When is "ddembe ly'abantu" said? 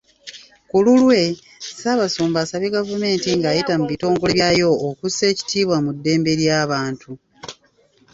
5.95-7.11